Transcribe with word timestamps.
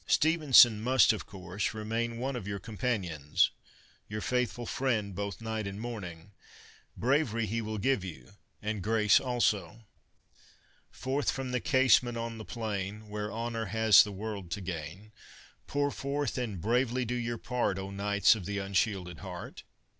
Stevenson 0.07 0.81
must, 0.81 1.13
of 1.13 1.27
course, 1.27 1.75
remain 1.75 2.17
one 2.17 2.35
of 2.35 2.47
your 2.47 2.57
companions— 2.57 3.51
your 4.09 4.19
faithful 4.19 4.65
friend 4.65 5.13
both 5.13 5.41
night 5.41 5.67
and 5.67 5.79
morning. 5.79 6.31
Bravery 6.97 7.45
he 7.45 7.61
will 7.61 7.77
give 7.77 8.03
you, 8.03 8.31
and 8.63 8.81
grace 8.81 9.19
also. 9.19 9.85
Forth 10.89 11.29
from 11.29 11.51
the 11.51 11.59
casement, 11.59 12.17
on 12.17 12.39
the 12.39 12.45
plain 12.45 13.09
Where 13.09 13.31
honour 13.31 13.65
has 13.65 14.03
the 14.03 14.11
world 14.11 14.49
to 14.53 14.61
gain, 14.61 15.11
Pour 15.67 15.91
forth 15.91 16.35
and 16.35 16.59
bravely 16.59 17.05
do 17.05 17.13
your 17.13 17.37
part, 17.37 17.77
O 17.77 17.91
knights 17.91 18.33
of 18.33 18.45
the 18.45 18.57
unshielded 18.57 19.19
heart 19.19 19.61